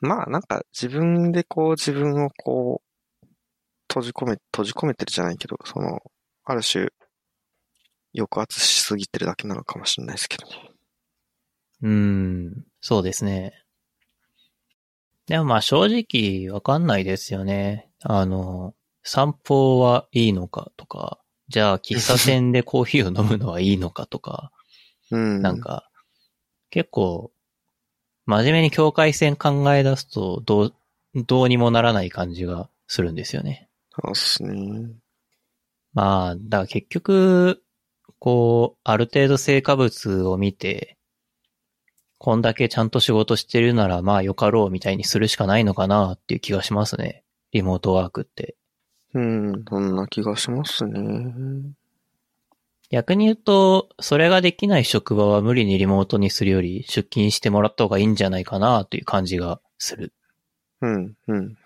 [0.00, 3.26] まあなんか自分でこう自分をこう、
[3.88, 6.00] 閉じ込め、閉じ込めてるじゃないけど、その、
[6.44, 6.88] ある種、
[8.16, 10.70] 抑圧しすぎてるだけなのかもしれないですけどね。
[11.82, 13.64] うーん、そうですね。
[15.26, 17.90] でもまあ正直わかんないですよね。
[18.02, 24.52] あの、散歩はいいのかとか、じゃあ喫茶店でコーヒーを飲むのはいいのかとか、
[25.10, 25.42] うん。
[25.42, 25.60] なん。
[25.60, 25.90] か、
[26.70, 27.32] 結構、
[28.24, 30.74] 真面目に境界線考え出すと、どう、
[31.26, 33.68] どうにもならない感じがするんですよね。
[33.90, 34.90] そうですね。
[35.92, 37.64] まあ、だから結局、
[38.20, 40.96] こう、ある程度成果物を見て、
[42.18, 47.24] こんだけちゃんと仕事してるなら、まあよかろうみたいにするしかないのかなっていう気がしますね。
[47.50, 48.56] リモートワークって。
[49.14, 51.74] うん、そんな気がしますね。
[52.90, 60.12] 逆に言うと、それができない職場は無理にリモートにするより出勤してもらった方がいいんじゃないかなという感じがする。
[60.80, 61.56] うん、うん。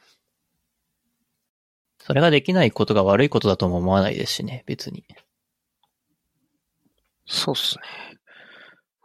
[1.98, 5.04] それができないことが悪いことだとも思わないですしね、別に。
[7.26, 7.82] そうっすね。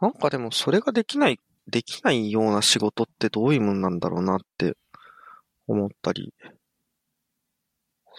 [0.00, 4.76] なんかでもそれができない、できないような仕事ってどういうもんなんだろうなって
[5.66, 6.34] 思ったり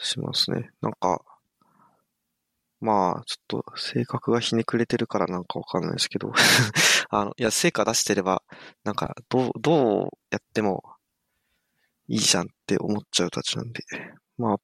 [0.02, 0.72] しますね。
[0.82, 1.22] なんか、
[2.80, 6.34] まあ、ちょっと性格がひねくれてるからなんかわかんないですけど、
[7.10, 8.44] あの、いや、成果出してれば、
[8.84, 10.84] なんか、どう、どうやっても
[12.08, 13.84] いいじゃんって思っちゃうたちなんで、
[14.38, 14.58] まあ、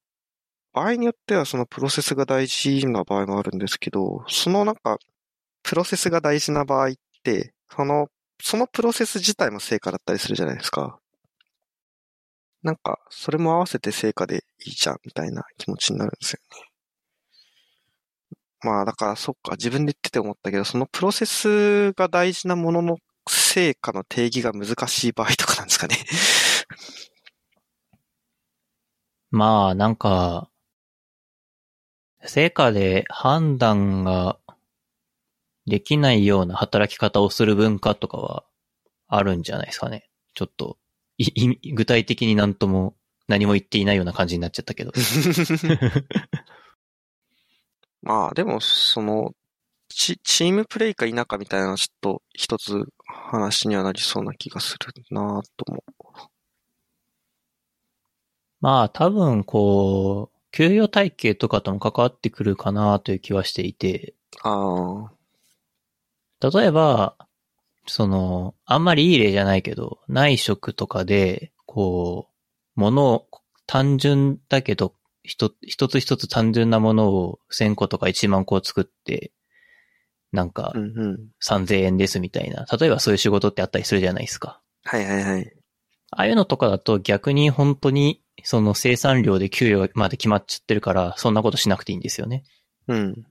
[0.74, 4.98] 場合によってはそのプロセスが大事な場合もあるんですけど、そのなんか、
[5.64, 8.10] プロセスが大事な場合って、その、
[8.42, 11.00] そのプロセス自体も成果だったりするじゃないですか。
[12.68, 16.70] なんか、それも合わせて成果でいいじゃん、みたいな気持ちになるんですよね。
[18.62, 22.98] まあ、だから、そっか、自分で言ってて思ったけど、そのプロセスが大事なものの
[23.30, 25.96] 成果の定義が難しい場合とかなんですかね。
[29.32, 30.50] まあ、なんか、
[32.26, 34.38] 成果で判断が
[35.66, 38.44] できないような働き方をする文化とかは
[39.08, 40.10] あるんじゃないですかね。
[40.34, 40.78] ちょっと、
[41.18, 42.96] 具体的になんとも
[43.28, 44.92] 何も言っていないような感じになっちゃったけど。
[48.02, 49.34] まあ、でも、その、
[49.90, 55.84] チ、チームプレイか否かみたいなのはちょっと一つ話にはなりそうな気がするなとも。
[58.62, 65.12] まあ、多分、こう、給与体系とかとも関わってくるかなという気はしていて、あ
[66.40, 67.16] あ、例えば、
[67.88, 72.30] その、あんまりいい例じゃないけど、内職とかで、こ
[72.76, 73.28] う、ものを、
[73.66, 79.34] 単純だけど、一一つ一つ単純なものを1000個とか1万個作って、
[80.32, 81.30] なんかうんうん。
[81.44, 82.66] 3000円ですみたいな。
[82.80, 84.62] 例えばそういう仕事ってあったりするじゃないですか。
[84.84, 85.54] はいはいはい。
[86.12, 92.44] ああいうのとかだと逆に本当にその生産量で給与まで決まっちゃってるから、そんなことしなくていいんですよね。
[92.88, 93.26] うん。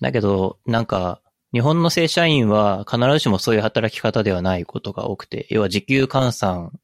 [0.00, 1.20] だけど、なんか、
[1.52, 6.78] 日本の正社員は必ずしもそういう働き方ではないことが多くて、要は時給換算、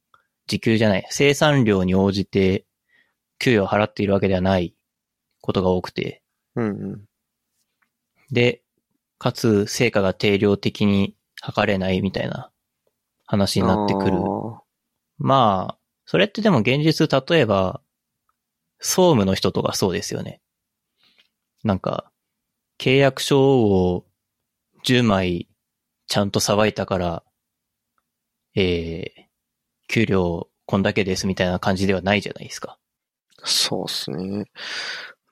[0.47, 2.65] 時給じゃない、生産量に応じて
[3.39, 4.75] 給与を払っているわけではない
[5.43, 6.23] ことが多くて、
[6.57, 7.05] うんうん。
[8.31, 8.63] で、
[9.19, 12.51] かつ成果が定量的に測れないみたいな
[13.27, 14.17] 話になってくる。
[14.17, 14.63] あ
[15.19, 17.81] まあ、それってでも現実例えば、
[18.79, 20.41] 総務の人とかそうですよね。
[21.63, 22.11] なんか、
[22.79, 24.05] 契約書を
[24.85, 25.49] 10枚
[26.07, 27.23] ちゃんとさばいたから、
[28.55, 29.23] えー、
[29.89, 32.79] 給料こんだけですみたいな感じではないじゃないですか。
[33.43, 34.45] ーそうですね。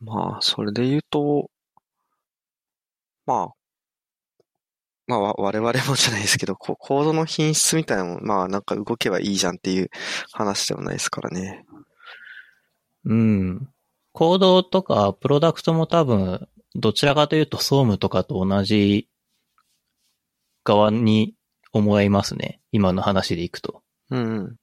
[0.01, 1.51] まあ、それで言うと、
[3.27, 3.55] まあ、
[5.07, 9.91] まあ、わ我々もじゃないですけど、コードの品質みたいなのも、まあ、なんか動けばいいじゃんっていう
[10.33, 11.65] 話でもないですからね。
[13.05, 13.69] うん。
[14.13, 19.09] コードとかプロダクトも多分、どちらかというと総務とかと同じ
[20.65, 21.35] 側に
[21.73, 22.61] 思いますね。
[22.71, 23.83] 今の話でいくと。
[24.11, 24.57] うんうん。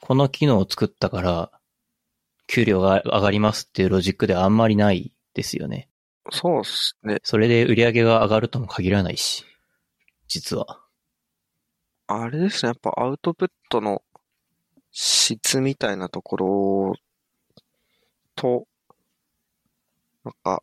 [0.00, 1.50] この機能を作ったから、
[2.46, 5.88] 給料が上がりますっていうロジックではあんまりないですよね。
[6.30, 7.18] そうっすね。
[7.22, 9.44] それで売り上げが上がるとも限らないし。
[10.28, 10.80] 実は。
[12.06, 12.68] あれですね。
[12.68, 14.02] やっぱアウトプットの
[14.90, 16.94] 質みたいなところ
[18.36, 18.66] と、
[20.24, 20.62] なんか、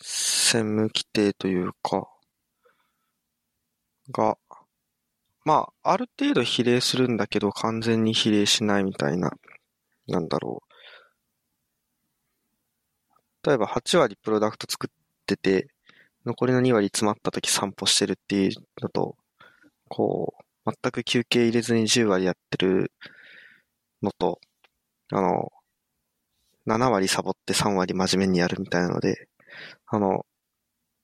[0.00, 2.08] 専務規定というか、
[4.12, 4.36] が、
[5.44, 9.32] まあ、ある程度比例するんだけど、完全に比例しないみたいな、
[10.08, 10.62] なんだろ
[13.44, 13.48] う。
[13.48, 14.90] 例えば8割プロダクト作っ
[15.26, 15.68] てて、
[16.26, 18.50] 残りの2割詰まった時散歩してるっていう
[18.82, 19.16] のと、
[19.88, 20.34] こ
[20.66, 22.92] う、全く休憩入れずに10割やってる
[24.02, 24.40] のと、
[25.12, 25.52] あの、
[26.66, 29.28] 7割サボって3割真面目にやるみたいなので、
[29.86, 30.26] あの、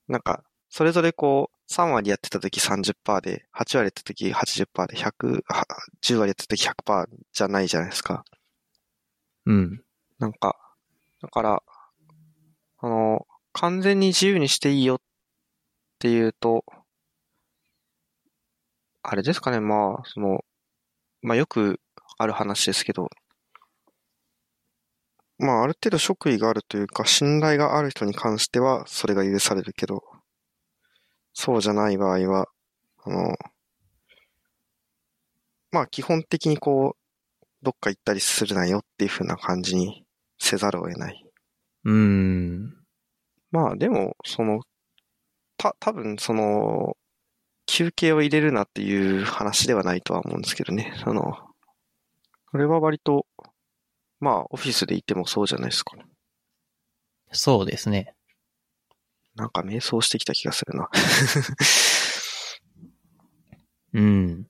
[0.08, 5.66] なんか、それぞれこう、3割やってた時30%で、8割やってた時80%で、100、は
[6.02, 8.24] 10割やってた時100%じゃないじゃないですか。
[9.46, 9.82] うん。
[10.18, 10.56] なんか、
[11.20, 11.62] だから、
[12.78, 14.98] あの、完全に自由にしていいよっ
[15.98, 16.64] ていうと、
[19.02, 20.44] あれですかね、まあ、その、
[21.22, 21.80] まあよく
[22.18, 23.08] ある話ですけど、
[25.38, 30.02] まあある程度職位があるというか、信頼がある人に関してはそれが許されるけど、
[31.34, 32.48] そうじゃない場合は、
[33.04, 33.36] あの、
[35.72, 40.04] まあ基本的にこう、どっか行ったりするなよっていう風な感じに
[40.38, 41.24] せざるを得ない。
[41.84, 42.74] うーん。
[43.50, 44.60] まあでも、その、
[45.56, 46.96] た、多分その、
[47.66, 50.94] 休憩を入れるなっていう話ではないとは思うんですけどね。
[51.04, 51.36] その、
[52.50, 53.26] これは割と、
[54.20, 55.96] まあオフィスでいてもそうじゃないですか。
[57.32, 58.13] そうですね。
[59.36, 60.88] なんか迷走してきた気がするな。
[63.94, 64.46] うん。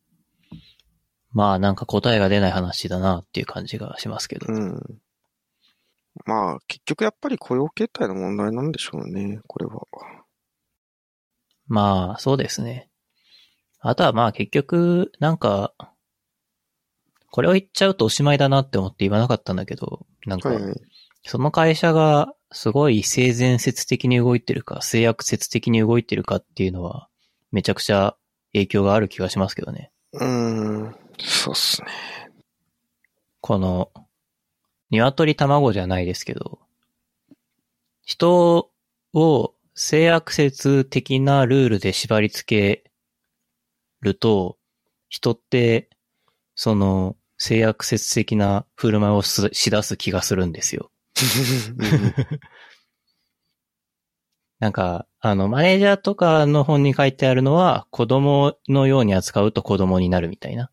[1.33, 4.47] まあなんか答えが出ない話だなっていう感じがしますけど。
[4.49, 4.81] うん。
[6.27, 9.87] まあ結局やっぱり雇用形態の問題なんでしょうね、これは。
[11.67, 12.89] まあそうですね。
[13.81, 15.75] あとはまあ結局、なんか、
[17.31, 20.51] これを言っちゃうとおしまいだなって思って言わなかったんだけど、なんか。
[21.27, 27.09] その会社がすごい性善説的に動いてるか、性悪説的に動いてるかっていうのは、
[27.51, 28.17] めちゃくちゃ
[28.53, 29.91] 影響がある気がしますけどね。
[30.13, 31.89] うーん、そうっすね。
[33.41, 33.91] この、
[34.91, 36.61] 鶏卵じゃないですけど、
[38.05, 38.71] 人
[39.13, 42.91] を性悪説的なルールで縛り付け
[44.01, 44.59] ると、
[45.09, 45.91] 人って、
[46.55, 50.93] その、性悪説的な振る舞いをすしだす気がするんですよ。
[54.59, 60.71] なんか、あの、マネージャーとかの本に書いてあるのは、子供のように扱うと子供になるみたいな。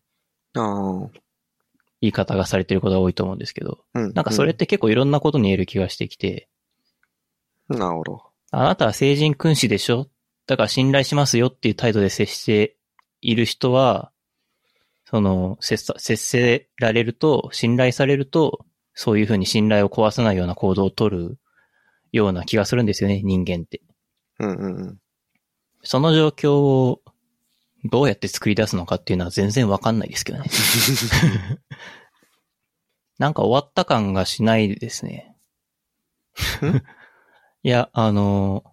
[0.54, 1.10] ああ、
[2.00, 4.12] 言い方がされてることが多いと思うんですけど、うん。
[4.14, 6.48] なんかそれって結構いろんなことに言える気がしてきて、
[7.68, 8.22] うん、なるほど。
[8.50, 10.08] あなたは成人君子でしょ？
[10.46, 12.76] だから信頼しますよっていう態度で接して
[13.20, 14.10] いる人は、
[15.04, 15.76] その、接
[16.16, 21.38] せられると、信頼されると、そういうふうに信頼を壊さないような行動を取る
[22.12, 23.80] ような気がするんですよね、人間って。
[24.38, 24.98] うんうんうん。
[25.82, 27.02] その状況を
[27.84, 30.46] どうやって作り出すのかっていうのは全然わかんないですけどね。
[33.18, 35.36] なんか終わった感がしないですね。
[37.62, 38.64] いや、あの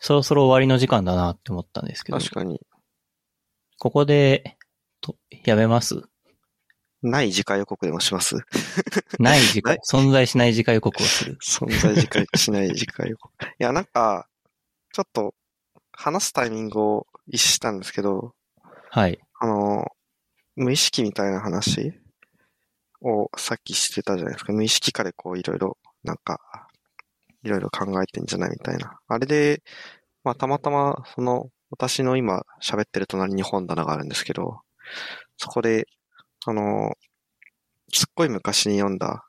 [0.00, 2.60] そろそろ終わりの時間だなって思ったんですけど、確かに。
[3.78, 4.56] ここで、
[5.00, 6.02] と、やめます？
[7.02, 8.36] ない次回予告でもします？
[9.20, 11.38] ない時間ない、存在しない次回予告をする。
[11.42, 13.32] 存在次回しない次回予告。
[13.44, 14.28] いや、なんか、
[14.92, 15.34] ちょっと、
[15.92, 18.34] 話すタイミングを逸したんですけど、
[18.90, 19.18] はい。
[19.40, 19.86] あの、
[20.54, 21.92] 無意識みたいな話
[23.00, 24.52] をさっきしてたじゃないですか。
[24.52, 26.40] 無意識化でこういろいろ、なんか、
[27.42, 28.98] いろいろ考えてんじゃないみたいな。
[29.06, 29.62] あれで、
[30.24, 34.60] まあたまたま、その、私の今喋ってる隣に本棚があるんですけど、
[35.36, 35.86] そこで、
[36.46, 36.96] あの、
[37.92, 39.24] すっごい昔に読んだ、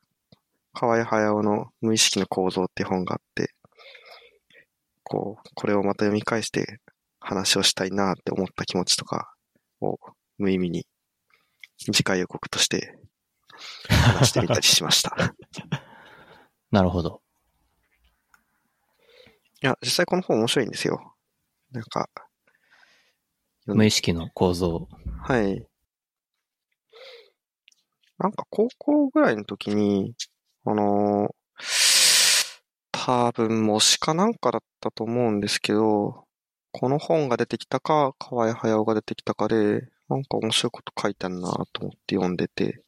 [0.74, 3.54] 河合駿の無意識の構造って本があって、
[5.04, 6.80] こう、これをまた読み返して
[7.20, 9.34] 話をしたいなって思った気持ちとか
[9.82, 9.98] を
[10.38, 10.86] 無意味に
[11.78, 12.98] 次回予告として
[13.90, 15.10] 話してみたりしました。
[15.10, 15.30] い
[16.72, 17.22] なるほど。
[19.62, 21.16] や、実際この本面白いんですよ。
[21.72, 22.10] なんか、
[23.66, 24.88] 無意識の構造。
[25.24, 25.67] はい。
[28.20, 30.16] なんか高校ぐらいの時に、
[30.66, 31.38] あのー
[32.92, 36.26] 多分模試かなんかだったと思うんですけど、
[36.74, 42.84] この本が出てきたか、河合駿が出てきたかで、なんか面白いこと書いてあるなと思って読んでて、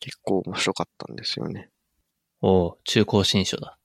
[0.00, 1.68] 結構面白かったんですよね。
[2.40, 3.78] おう中高新書だ。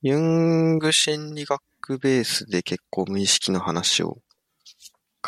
[0.00, 4.22] ユング心理学ベースで結構無意識の話を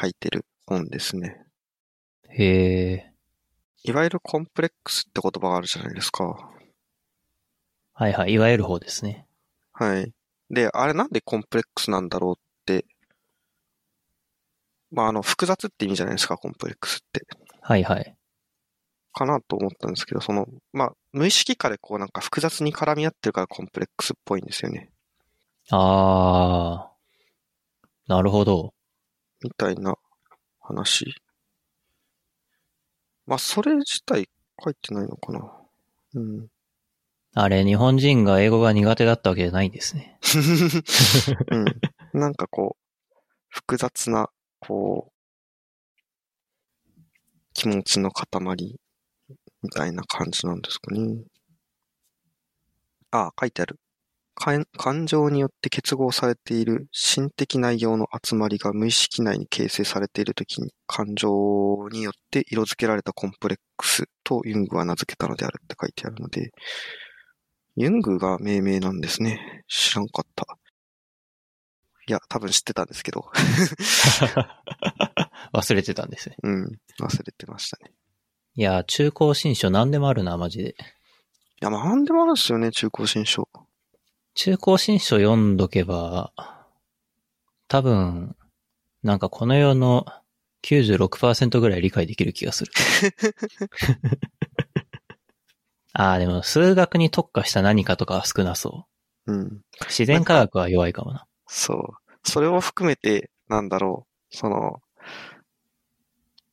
[0.00, 1.44] 書いてる本ですね。
[2.30, 3.15] へえ。
[3.86, 6.50] いわゆるコンプレックスって言葉があるじゃないですか。
[7.94, 8.32] はいはい。
[8.32, 9.28] いわゆる方ですね。
[9.72, 10.12] はい。
[10.50, 12.84] で、あれなんでコンプレックスなんだろうって、
[14.90, 17.26] まあ、あの、複雑って意味じゃないですか、コンプレックスって。
[17.60, 18.16] はいはい。
[19.12, 24.90] かなと思ったんですけど、その、まあ、無意識化でこうなんか複雑に絡み合ってるからコンプレックスっぽいんですよね。
[25.70, 28.12] あー。
[28.12, 28.74] なるほど。
[29.42, 29.94] みたいな
[30.60, 31.14] 話。
[33.26, 34.28] まあ、それ自体
[34.62, 35.52] 書いてないのかな。
[36.14, 36.48] うん。
[37.34, 40.18] あれ、日本人が英語が苦手だったわけじゃないんですね。
[41.52, 42.20] うん。
[42.20, 43.14] なんかこう、
[43.48, 45.16] 複雑な、こう、
[47.52, 48.26] 気持ちの塊
[49.62, 51.24] みたいな感じなんですかね。
[53.10, 53.78] あ、書いてある。
[54.38, 66.52] 感感情によって結合されている心的内容の集まりが無意識内に形成されているときに感情によって色付けられたコンプレックスとユングは名付けたのであるって書いてあるので、
[67.76, 69.64] ユングが命名なんですね。
[69.68, 70.58] 知らんかった。
[72.08, 73.28] いや、多分知ってたんですけど。
[75.52, 76.36] 忘れてたんですね。
[76.42, 76.78] うん。
[77.00, 77.92] 忘れてましたね。
[78.54, 80.70] いや、中高新書何でもあるな、マジで。
[80.70, 80.74] い
[81.60, 83.48] や、まあ、なんでもあるんですよね、中高新書。
[84.36, 86.30] 中高新書読んどけば、
[87.68, 88.36] 多分、
[89.02, 90.04] なんかこの世の
[90.62, 92.72] 96%ぐらい理解できる気がする。
[95.94, 98.86] ああ、でも数学に特化した何かとかは少なそ
[99.26, 99.32] う。
[99.32, 99.62] うん。
[99.86, 101.26] 自然科学は弱いかもな。
[101.46, 101.94] そう。
[102.22, 104.82] それを含めて、なんだろう、その、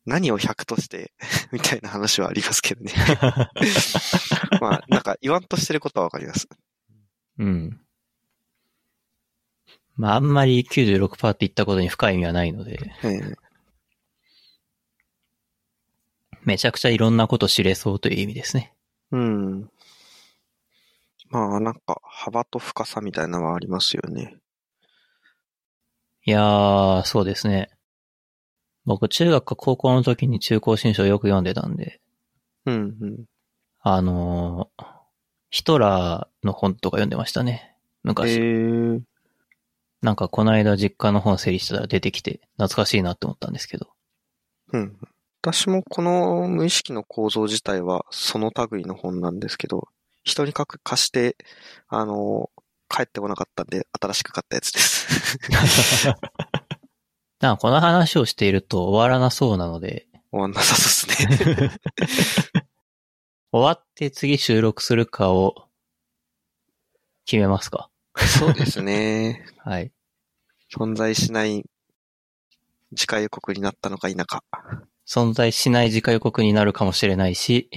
[0.06, 1.12] 何を100として、
[1.52, 2.94] みたいな話はありますけどね。
[4.62, 6.48] まあ、なんか言わんとしてることはわかります。
[7.40, 7.80] うん。
[9.96, 13.36] まあ、あんまり96%って言ったことに深い意味はないので、ええ
[16.46, 18.74] めちゃくちゃいろんなこと知れそうという意味ですね。
[19.12, 19.70] うん。
[21.30, 24.36] まあ、なんか、幅と深さみたいなのはありますよね。
[26.26, 27.70] いやー、そうですね。
[28.86, 32.02] 僕、中学か高校の時に中高新書をよく読んでたんで、
[32.66, 33.26] うん、うん。
[33.80, 34.93] あのー
[35.54, 37.76] ヒトラーの本とか読んでましたね。
[37.76, 38.40] え昔。
[38.40, 39.02] ー、
[40.02, 43.92] なんかこの間実家の本整理したら出てきて懐かしいなって思ったんですけど。
[44.72, 44.98] うん。
[45.44, 49.90] 私もこの無意識の構造自体はその類の本なんですけど、
[50.24, 51.38] 人に書く貸して、
[51.88, 52.50] あの、
[52.90, 55.28] 帰ってこなかったんで新しく買ったやつです。
[57.42, 61.80] なんかこの話をしていると終わらなそうなので、 終わんなさそうですね。
[63.54, 65.68] 終わって次収録するかを
[67.26, 67.92] 決めますか？
[68.16, 69.46] そうですね。
[69.64, 69.92] はい。
[70.76, 71.64] 存在しない
[72.96, 74.44] 次回予告になったのか否か。
[75.08, 77.70] 存在しない次回予告になるかもしれないし、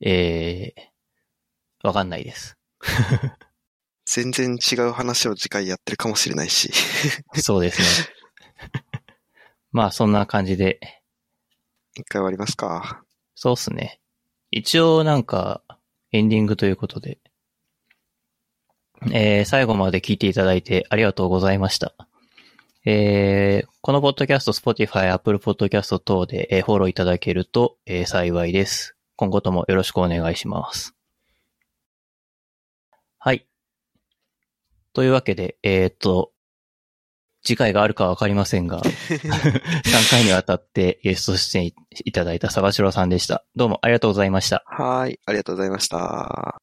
[0.00, 2.56] えー、わかんないです。
[4.06, 6.72] 全然違う話を次回やってるかもしれないし。
[7.42, 7.86] そうですね。
[9.70, 11.02] まあそんな感じで、
[11.94, 13.04] 一回終わりますか。
[13.34, 14.00] そうっすね。
[14.50, 15.62] 一応なんか、
[16.10, 17.18] エンディングということで、
[19.12, 21.94] えー、最後まで聞いていただいてありがとうございました。
[22.84, 28.96] えー、このポッドキャスト、Spotify、Apple Podcast 等で、えーフォローいただけると、えー幸いです。
[29.16, 30.94] 今後ともよろしくお願いします。
[33.18, 33.46] はい。
[34.94, 36.32] というわけで、えーっと、
[37.48, 41.72] 次回があるかわかりませんが、 3回にわたってゲスト出演
[42.04, 43.42] いただいた坂城さんでした。
[43.56, 44.64] どうもありがとうございました。
[44.66, 45.18] はい。
[45.24, 46.60] ありがとうございました。